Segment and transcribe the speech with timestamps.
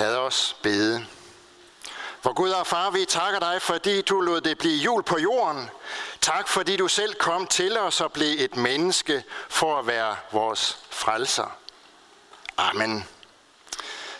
[0.00, 1.06] Lad os bede.
[2.20, 5.70] For Gud og far, vi takker dig, fordi du lod det blive jul på jorden.
[6.20, 10.78] Tak, fordi du selv kom til os og blev et menneske for at være vores
[10.90, 11.56] frelser.
[12.56, 13.04] Amen.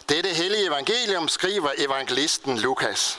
[0.08, 3.19] Dette hellige evangelium skriver evangelisten Lukas.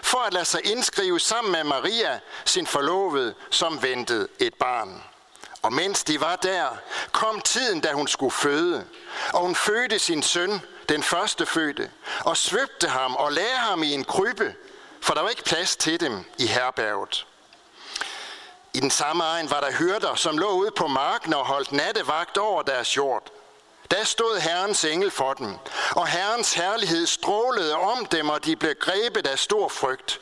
[0.11, 5.03] for at lade sig indskrive sammen med Maria, sin forlovede, som ventede et barn.
[5.61, 6.67] Og mens de var der,
[7.11, 8.85] kom tiden, da hun skulle føde,
[9.33, 11.91] og hun fødte sin søn, den første fødte,
[12.25, 14.55] og svøbte ham og lagde ham i en krybbe,
[15.01, 17.27] for der var ikke plads til dem i herberget.
[18.73, 22.37] I den samme egen var der hyrder, som lå ude på marken og holdt nattevagt
[22.37, 23.40] over deres jord.
[23.91, 25.55] Der stod Herrens engel for dem,
[25.91, 30.19] og Herrens herlighed strålede om dem, og de blev grebet af stor frygt.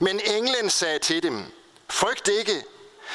[0.00, 1.52] Men englen sagde til dem,
[1.88, 2.64] frygt ikke.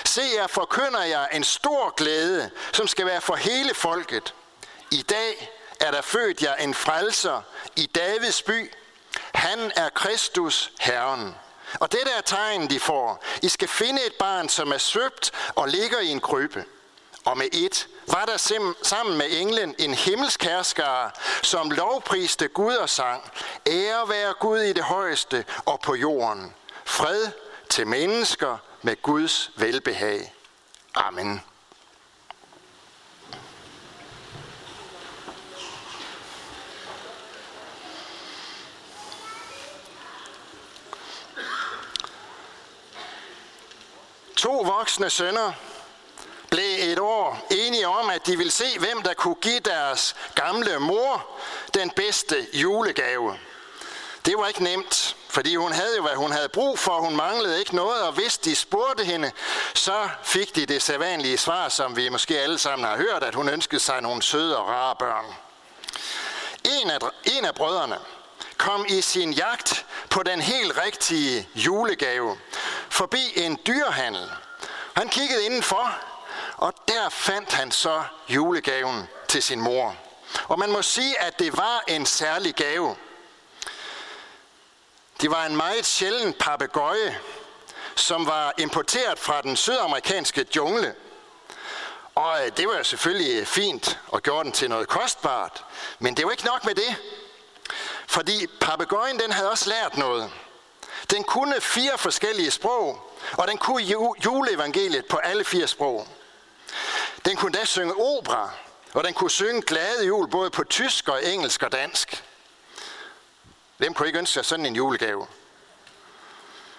[0.05, 4.33] Se, jeg forkynder jer en stor glæde, som skal være for hele folket.
[4.91, 7.41] I dag er der født jer en frelser
[7.75, 8.71] i Davids by.
[9.33, 11.35] Han er Kristus Herren.
[11.79, 13.23] Og det er tegn, de får.
[13.41, 16.65] I skal finde et barn, som er svøbt og ligger i en krybbe.
[17.27, 18.37] Og med et var der
[18.83, 21.11] sammen med englen en himmelsk herskare,
[21.43, 23.31] som lovpriste Gud og sang.
[23.67, 26.53] Ære være Gud i det højeste og på jorden.
[26.85, 27.27] Fred
[27.69, 30.33] til mennesker med Guds velbehag.
[30.95, 31.41] Amen.
[44.35, 45.53] To voksne sønner
[46.49, 50.79] blev et år enige om, at de ville se, hvem der kunne give deres gamle
[50.79, 51.27] mor
[51.73, 53.37] den bedste julegave.
[54.25, 56.99] Det var ikke nemt, fordi hun havde jo, hvad hun havde brug for.
[56.99, 59.31] Hun manglede ikke noget, og hvis de spurgte hende,
[59.73, 63.49] så fik de det sædvanlige svar, som vi måske alle sammen har hørt, at hun
[63.49, 65.25] ønskede sig nogle søde og rare børn.
[66.81, 67.97] En af, en af brødrene
[68.57, 72.37] kom i sin jagt på den helt rigtige julegave
[72.89, 74.31] forbi en dyrehandel.
[74.93, 75.97] Han kiggede indenfor,
[76.57, 79.95] og der fandt han så julegaven til sin mor.
[80.47, 82.95] Og man må sige, at det var en særlig gave.
[85.21, 87.19] Det var en meget sjælden papegøje,
[87.95, 90.95] som var importeret fra den sydamerikanske jungle.
[92.15, 95.65] Og øh, det var selvfølgelig øh, fint og gjorde den til noget kostbart.
[95.99, 96.95] Men det var ikke nok med det.
[98.07, 100.31] Fordi papegøjen den havde også lært noget.
[101.11, 103.83] Den kunne fire forskellige sprog, og den kunne
[104.25, 106.07] juleevangeliet på alle fire sprog.
[107.27, 108.51] Den kunne da synge opera,
[108.93, 112.23] og den kunne synge glade jul både på tysk og engelsk og dansk.
[113.77, 115.27] Hvem kunne ikke ønske sig sådan en julegave?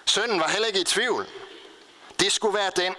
[0.05, 1.27] Sønnen var heller ikke i tvivl.
[2.19, 2.95] Det skulle være den.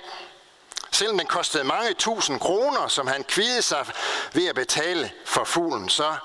[0.91, 3.87] Selvom den kostede mange tusind kroner, som han kvidede sig
[4.33, 6.17] ved at betale for fuglen, så,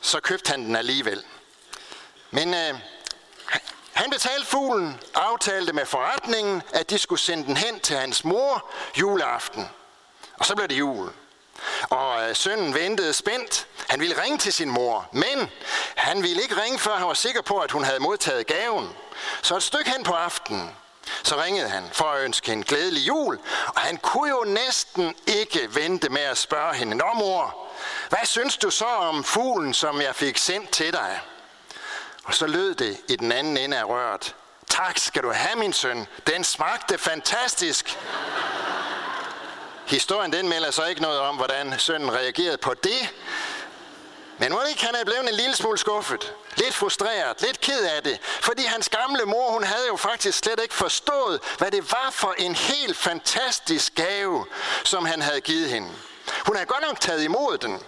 [0.00, 1.24] så købte han den alligevel.
[2.30, 2.74] Men øh,
[3.92, 8.70] han betalte fuglen, aftalte med forretningen, at de skulle sende den hen til hans mor
[8.98, 9.68] juleaften.
[10.40, 11.10] Og så blev det jul.
[11.82, 13.66] Og øh, sønnen ventede spændt.
[13.88, 15.50] Han ville ringe til sin mor, men
[15.96, 18.96] han ville ikke ringe, før han var sikker på, at hun havde modtaget gaven.
[19.42, 20.70] Så et stykke hen på aftenen,
[21.22, 23.38] så ringede han for at ønske hende glædelig jul.
[23.66, 27.56] Og han kunne jo næsten ikke vente med at spørge hende, Nå mor,
[28.08, 31.20] hvad synes du så om fuglen, som jeg fik sendt til dig?
[32.24, 34.34] Og så lød det i den anden ende af røret.
[34.68, 36.06] Tak skal du have, min søn.
[36.26, 37.98] Den smagte fantastisk.
[39.90, 43.14] Historien den melder så ikke noget om, hvordan sønnen reagerede på det.
[44.38, 46.34] Men må ikke han er blevet en lille smule skuffet.
[46.56, 48.18] Lidt frustreret, lidt ked af det.
[48.22, 52.34] Fordi hans gamle mor, hun havde jo faktisk slet ikke forstået, hvad det var for
[52.38, 54.46] en helt fantastisk gave,
[54.84, 55.90] som han havde givet hende.
[56.46, 57.82] Hun havde godt nok taget imod den.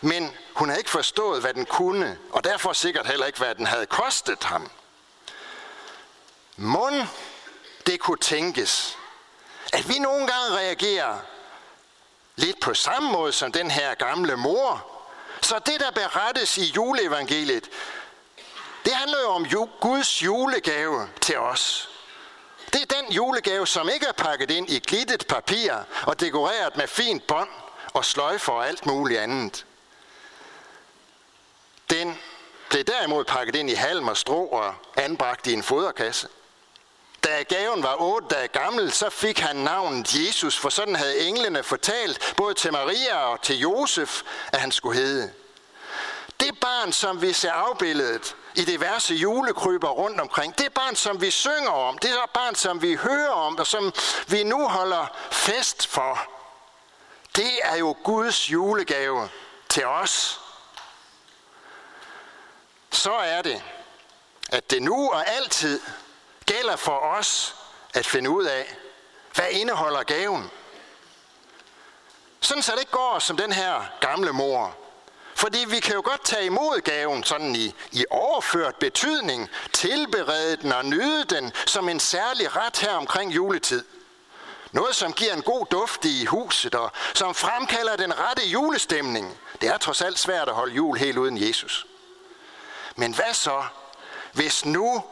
[0.00, 3.66] Men hun havde ikke forstået, hvad den kunne, og derfor sikkert heller ikke, hvad den
[3.66, 4.70] havde kostet ham.
[6.56, 7.06] Mund,
[7.86, 8.97] det kunne tænkes,
[9.72, 11.18] at vi nogle gange reagerer
[12.36, 14.86] lidt på samme måde som den her gamle mor.
[15.42, 17.68] Så det, der berettes i juleevangeliet,
[18.84, 19.46] det handler jo om
[19.80, 21.88] Guds julegave til os.
[22.72, 25.72] Det er den julegave, som ikke er pakket ind i glittet papir
[26.02, 27.48] og dekoreret med fint bånd
[27.92, 29.66] og sløjfer og alt muligt andet.
[31.90, 32.18] Den
[32.70, 36.28] blev derimod pakket ind i halm og strå og anbragt i en foderkasse.
[37.24, 41.62] Da gaven var otte dage gammel, så fik han navnet Jesus, for sådan havde englene
[41.62, 44.22] fortalt både til Maria og til Josef,
[44.52, 45.32] at han skulle hedde.
[46.40, 51.30] Det barn, som vi ser afbildet i diverse julekryber rundt omkring, det barn, som vi
[51.30, 53.92] synger om, det er barn, som vi hører om, og som
[54.26, 56.18] vi nu holder fest for,
[57.36, 59.28] det er jo Guds julegave
[59.68, 60.40] til os.
[62.90, 63.62] Så er det,
[64.48, 65.80] at det nu og altid
[66.48, 67.56] gælder for os
[67.94, 68.76] at finde ud af,
[69.34, 70.50] hvad indeholder gaven.
[72.40, 74.76] Sådan så det ikke går som den her gamle mor.
[75.34, 80.72] Fordi vi kan jo godt tage imod gaven sådan i, i overført betydning, tilberede den
[80.72, 83.84] og nyde den som en særlig ret her omkring juletid.
[84.72, 89.38] Noget, som giver en god duft i huset, og som fremkalder den rette julestemning.
[89.60, 91.86] Det er trods alt svært at holde jul helt uden Jesus.
[92.96, 93.64] Men hvad så,
[94.32, 95.04] hvis nu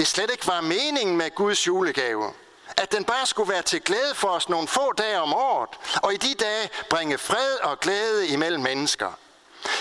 [0.00, 2.32] det slet ikke var meningen med Guds julegave?
[2.76, 5.68] At den bare skulle være til glæde for os nogle få dage om året,
[6.02, 9.12] og i de dage bringe fred og glæde imellem mennesker.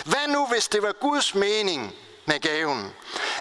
[0.06, 1.96] Hvad nu, hvis det var Guds mening
[2.26, 2.94] med gaven,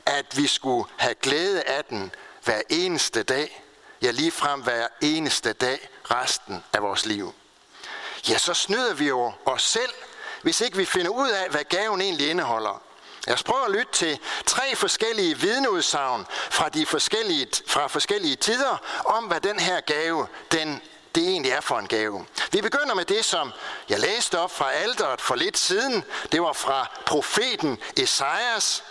[0.07, 2.15] at vi skulle have glæde af den
[2.45, 3.65] hver eneste dag,
[4.03, 7.35] ja lige frem hver eneste dag resten af vores liv?
[8.29, 9.93] Ja, så snyder vi jo os selv,
[10.43, 12.83] hvis ikke vi finder ud af, hvad gaven egentlig indeholder.
[13.29, 19.05] Lad os prøve at lytte til tre forskellige vidneudsagn fra, de forskellige, fra forskellige tider
[19.05, 20.83] om, hvad den her gave, den,
[21.15, 22.27] det egentlig er for en gave.
[22.53, 23.53] Vi begynder med det, som
[23.89, 26.05] jeg læste op fra alderet for lidt siden.
[26.33, 28.85] Det var fra profeten Esajas.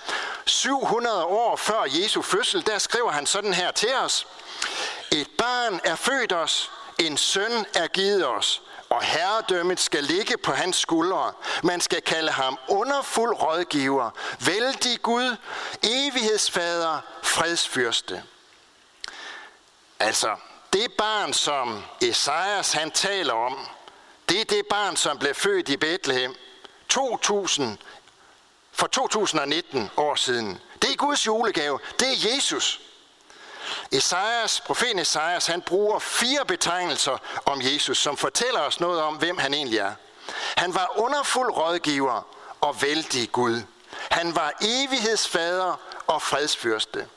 [0.45, 4.27] 700 år før Jesu fødsel, der skriver han sådan her til os.
[5.11, 10.51] Et barn er født os, en søn er givet os, og herredømmet skal ligge på
[10.51, 11.33] hans skuldre.
[11.63, 14.09] Man skal kalde ham underfuld rådgiver,
[14.45, 15.35] vældig Gud,
[15.83, 18.23] evighedsfader, fredsfyrste.
[19.99, 20.35] Altså,
[20.73, 23.67] det barn, som Esajas han taler om,
[24.29, 26.35] det er det barn, som blev født i Bethlehem
[26.89, 27.77] 2000,
[28.77, 30.59] for 2019 år siden.
[30.81, 31.79] Det er Guds julegave.
[31.99, 32.81] Det er Jesus.
[33.91, 39.37] Esajas, profeten Esajas, han bruger fire betegnelser om Jesus, som fortæller os noget om, hvem
[39.37, 39.93] han egentlig er.
[40.57, 42.27] Han var underfuld rådgiver
[42.61, 43.61] og vældig Gud.
[44.11, 47.07] Han var evighedsfader og fredsfyrste.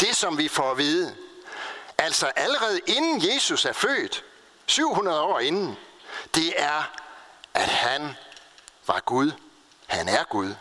[0.00, 1.14] Det, som vi får at vide,
[1.98, 4.24] altså allerede inden Jesus er født,
[4.66, 5.78] 700 år inden,
[6.34, 6.82] det er,
[7.54, 8.16] at han
[8.86, 9.32] var Gud.
[9.86, 10.54] Han er Gud.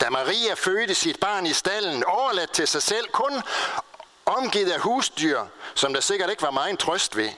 [0.00, 3.42] Da Maria fødte sit barn i stallen, overladt til sig selv, kun
[4.26, 7.30] omgivet af husdyr, som der sikkert ikke var meget trøst ved.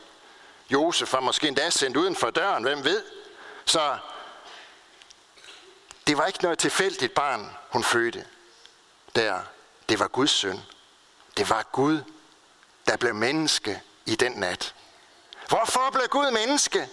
[0.71, 3.03] Josef var måske endda sendt uden for døren, hvem ved.
[3.65, 3.99] Så
[6.07, 8.25] det var ikke noget tilfældigt barn, hun fødte
[9.17, 9.41] der.
[9.89, 10.63] Det var Guds søn.
[11.37, 12.01] Det var Gud,
[12.87, 14.75] der blev menneske i den nat.
[15.49, 16.89] Hvorfor blev Gud menneske?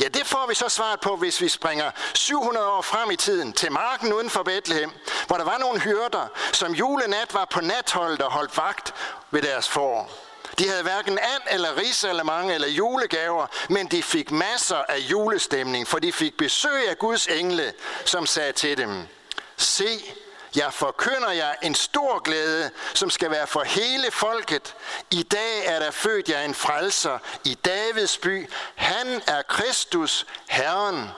[0.00, 3.52] Ja, det får vi så svaret på, hvis vi springer 700 år frem i tiden
[3.52, 4.92] til marken uden for Bethlehem,
[5.32, 8.94] hvor der var nogle hyrder, som julenat var på natholdet og holdt vagt
[9.30, 10.10] ved deres får.
[10.58, 14.98] De havde hverken and eller ris eller mange eller julegaver, men de fik masser af
[14.98, 17.72] julestemning, for de fik besøg af Guds engle,
[18.04, 19.08] som sagde til dem,
[19.56, 20.14] Se,
[20.56, 24.74] jeg forkynder jer en stor glæde, som skal være for hele folket.
[25.10, 28.50] I dag er der født jer en frelser i Davids by.
[28.74, 31.08] Han er Kristus, Herren.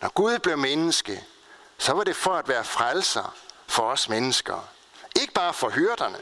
[0.00, 1.24] Når Gud blev menneske,
[1.82, 3.34] så var det for at være frelser
[3.66, 4.68] for os mennesker.
[5.20, 6.18] Ikke bare for hyrderne,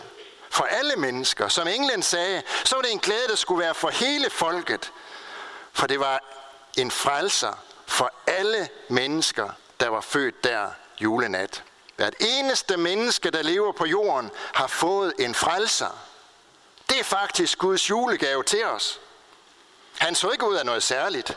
[0.50, 1.48] for alle mennesker.
[1.48, 4.92] Som England sagde, så var det en glæde, der skulle være for hele folket.
[5.72, 6.20] For det var
[6.78, 9.50] en frelser for alle mennesker,
[9.80, 11.62] der var født der julenat.
[11.96, 15.98] Hvert eneste menneske, der lever på jorden, har fået en frelser.
[16.88, 19.00] Det er faktisk Guds julegave til os.
[19.98, 21.36] Han så ikke ud af noget særligt.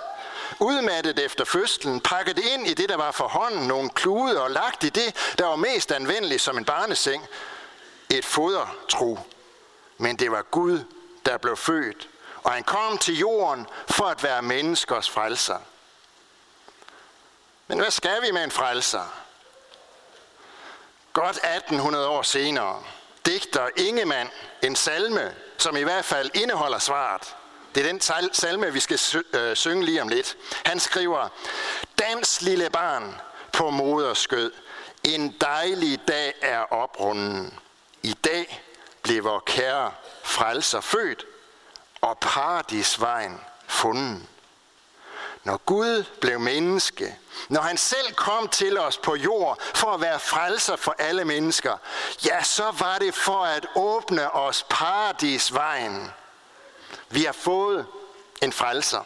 [0.60, 4.83] Udmattet efter fødslen, pakket ind i det, der var for hånden, nogle klude og lagt
[4.83, 7.25] i det, der var mest anvendeligt som en barneseng,
[8.10, 9.17] et fodertru.
[9.98, 10.79] Men det var Gud,
[11.25, 12.10] der blev født,
[12.43, 15.60] og han kom til jorden for at være menneskers frelser.
[17.67, 19.13] Men hvad skal vi med en frelser?
[21.13, 22.83] Godt 1800 år senere
[23.25, 24.29] digter Ingemann
[24.62, 27.36] en salme, som i hvert fald indeholder svaret.
[27.75, 28.01] Det er den
[28.34, 29.00] salme, vi skal
[29.34, 30.38] øh, synge lige om lidt.
[30.65, 31.30] Han skriver,
[32.00, 33.22] Dans lille barn
[33.53, 34.51] på moders skød,
[35.03, 37.60] en dejlig dag er oprunden.
[38.03, 38.63] I dag
[39.01, 39.92] blev vor kære
[40.24, 41.25] frelser født
[42.01, 44.22] og paradisvejen fundet.
[45.44, 47.15] Når Gud blev menneske,
[47.50, 51.77] når han selv kom til os på jord for at være frelser for alle mennesker,
[52.25, 56.12] ja, så var det for at åbne os paradisvejen.
[57.10, 57.86] Vi har fået
[58.42, 59.04] en frelser.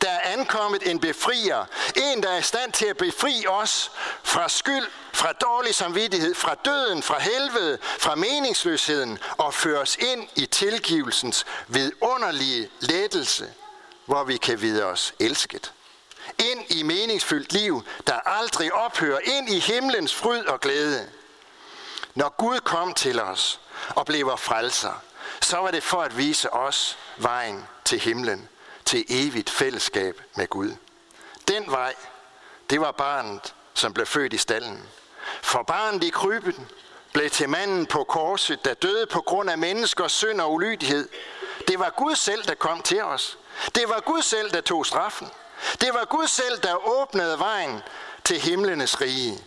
[0.00, 1.64] Der er ankommet en befrier.
[1.96, 3.90] En, der er i stand til at befri os
[4.22, 10.28] fra skyld, fra dårlig samvittighed, fra døden, fra helvede, fra meningsløsheden og føre os ind
[10.36, 13.52] i tilgivelsens vidunderlige lettelse,
[14.06, 15.72] hvor vi kan vide os elsket.
[16.38, 19.18] Ind i meningsfyldt liv, der aldrig ophører.
[19.24, 21.08] Ind i himlens fryd og glæde.
[22.14, 25.02] Når Gud kom til os og blev frelser,
[25.40, 28.48] så var det for at vise os vejen til himlen
[28.84, 30.70] til evigt fællesskab med Gud.
[31.48, 31.94] Den vej,
[32.70, 34.82] det var barnet, som blev født i stallen.
[35.42, 36.68] For barnet i kryben
[37.12, 41.08] blev til manden på korset, der døde på grund af menneskers synd og ulydighed.
[41.68, 43.38] Det var Gud selv, der kom til os.
[43.74, 45.28] Det var Gud selv, der tog straffen.
[45.80, 47.82] Det var Gud selv, der åbnede vejen
[48.24, 49.44] til himlenes rige.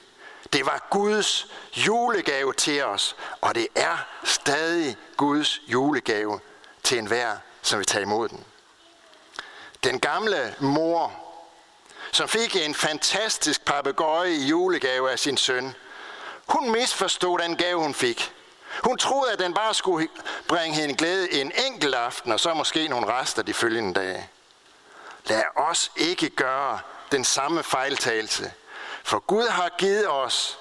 [0.53, 6.39] Det var Guds julegave til os, og det er stadig Guds julegave
[6.83, 8.45] til enhver, som vil tage imod den.
[9.83, 11.13] Den gamle mor,
[12.11, 15.75] som fik en fantastisk papegøje i julegave af sin søn,
[16.47, 18.33] hun misforstod den gave, hun fik.
[18.83, 20.07] Hun troede, at den bare skulle
[20.47, 24.29] bringe hende glæde en enkelt aften, og så måske nogle rester de følgende dage.
[25.25, 26.79] Lad os ikke gøre
[27.11, 28.51] den samme fejltagelse,
[29.03, 30.59] for Gud har givet os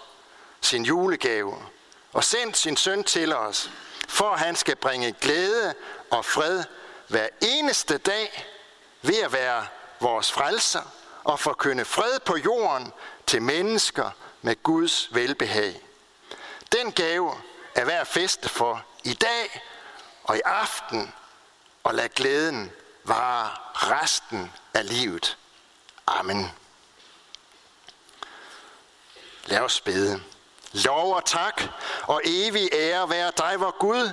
[0.61, 1.57] sin julegave
[2.13, 3.71] og sendt sin søn til os,
[4.09, 5.75] for at han skal bringe glæde
[6.11, 6.65] og fred
[7.09, 8.47] hver eneste dag
[9.03, 9.67] ved at være
[10.01, 10.83] vores frelser
[11.25, 12.93] og forkynde fred på jorden
[13.27, 14.11] til mennesker
[14.43, 15.81] med Guds velbehag.
[16.73, 17.35] Den gave
[17.75, 19.63] er værd at feste for i dag
[20.25, 21.13] og i aften,
[21.85, 22.73] og lad glæden
[23.05, 25.39] vare resten af livet.
[26.07, 26.51] Amen.
[29.47, 30.21] Lad os bede.
[30.73, 31.63] Lov og tak
[32.03, 34.11] og evig ære være dig, vor Gud,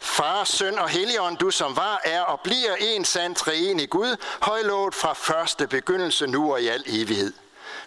[0.00, 4.16] Far, Søn og Helligånd, du som var, er og bliver en sand træen i Gud,
[4.42, 7.32] højlovet fra første begyndelse nu og i al evighed.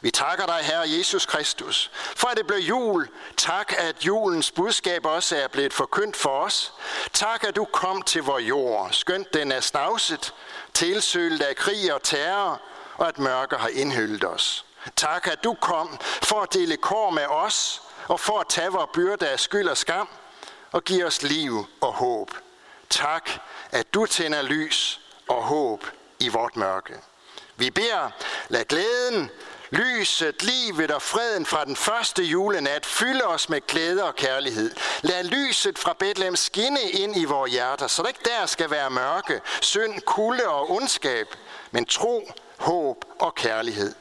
[0.02, 3.08] Vi takker dig, Herre Jesus Kristus, for at det blev jul.
[3.38, 6.74] Tak, at julens budskab også er blevet forkyndt for os.
[7.14, 10.34] Tak, at du kom til vor jord, skønt den er snavset,
[10.74, 12.62] tilsølet af krig og terror,
[12.98, 14.66] og at mørke har indhyllet os.
[14.96, 18.90] Tak, at du kom for at dele kår med os, og for at tage vores
[18.94, 20.08] byrde af skyld og skam,
[20.72, 22.32] og give os liv og håb.
[22.90, 23.30] Tak,
[23.72, 25.86] at du tænder lys og håb
[26.20, 26.94] i vort mørke.
[27.56, 28.12] Vi beder,
[28.50, 29.32] lad glæden,
[29.72, 34.76] lyset, livet og freden fra den første julenat fylde os med glæde og kærlighed.
[35.02, 38.90] Lad lyset fra Bethlehem skinne ind i vores hjerter, så der ikke der skal være
[38.90, 41.28] mørke, synd, kulde og ondskab,
[41.72, 43.96] men tro, håb og kærlighed.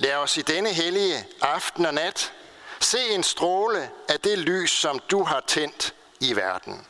[0.00, 2.32] Lad os i denne hellige aften og nat
[2.80, 6.86] Se en stråle af det lys, som du har tændt i verden.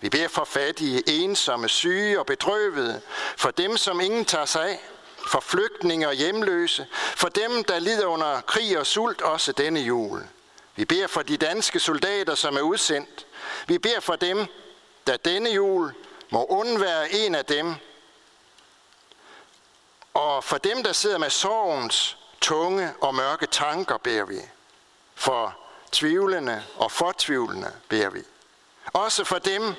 [0.00, 3.00] Vi beder for fattige, ensomme, syge og bedrøvede,
[3.36, 4.80] for dem, som ingen tager sig af,
[5.26, 10.22] for flygtninge og hjemløse, for dem, der lider under krig og sult, også denne jul.
[10.76, 13.26] Vi beder for de danske soldater, som er udsendt.
[13.66, 14.46] Vi beder for dem,
[15.06, 15.94] der denne jul
[16.30, 17.74] må undvære en af dem.
[20.14, 24.38] Og for dem, der sidder med sorgens tunge og mørke tanker, beder vi.
[25.14, 25.56] For
[25.92, 28.20] tvivlende og fortvivlende beder vi.
[28.92, 29.74] Også for dem,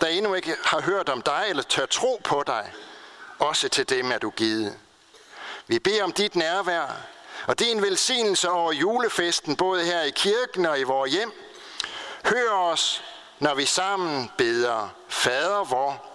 [0.00, 2.72] der endnu ikke har hørt om dig eller tør tro på dig.
[3.38, 4.78] Også til dem er du givet.
[5.66, 6.96] Vi beder om dit nærvær
[7.46, 11.32] og din velsignelse over julefesten, både her i kirken og i vores hjem.
[12.24, 13.02] Hør os,
[13.38, 16.05] når vi sammen beder, Fader vor,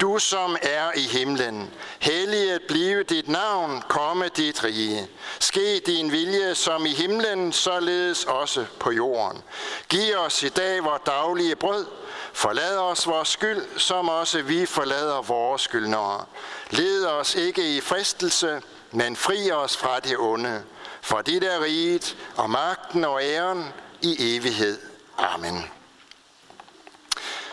[0.00, 5.08] du som er i himlen, helliget blive dit navn, komme dit rige.
[5.38, 9.42] Ske din vilje som i himlen, således også på jorden.
[9.88, 11.86] Giv os i dag vores daglige brød.
[12.32, 16.24] Forlad os vores skyld, som også vi forlader vores skyldnere.
[16.70, 18.62] Led os ikke i fristelse,
[18.92, 20.62] men fri os fra det onde.
[21.00, 23.64] For dit der riget, og magten og æren
[24.02, 24.78] i evighed.
[25.18, 25.77] Amen.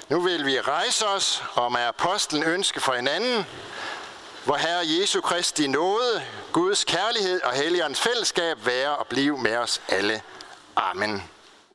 [0.09, 3.45] Nu vil vi rejse os og med apostlen ønske for hinanden,
[4.43, 9.81] hvor Herre Jesu Kristi nåde, Guds kærlighed og Helligåndens fællesskab være og blive med os
[9.89, 10.21] alle.
[10.75, 11.23] Amen.